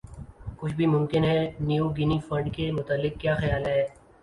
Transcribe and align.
کچھ 0.59 0.73
بھِی 0.77 0.85
ممکن 0.95 1.23
ہے 1.31 1.39
نیو 1.67 1.85
گِنی 1.97 2.17
فنڈ 2.27 2.45
کے 2.55 2.65
متعلق 2.77 3.13
کِیا 3.21 3.33
خیال 3.41 3.63
ہے 3.71 3.81